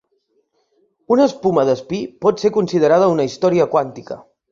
Una 1.15 1.27
espuma 1.31 1.65
d'espí 1.69 1.99
pot 2.27 2.41
ser 2.45 2.51
considerada 2.55 3.11
una 3.17 3.27
història 3.29 3.69
quàntica. 3.75 4.19